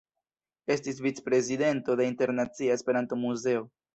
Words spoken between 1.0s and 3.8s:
vicprezidento de Internacia Esperanto-Muzeo.